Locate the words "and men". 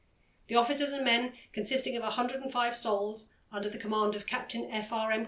0.91-1.33